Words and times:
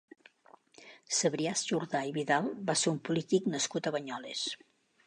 Cebrià 1.17 1.53
Jordà 1.73 2.01
i 2.09 2.15
Vidal 2.17 2.51
va 2.71 2.79
ser 2.85 2.95
un 2.95 2.99
polític 3.11 3.53
nascut 3.57 3.93
a 3.93 3.97
Banyoles. 3.99 4.47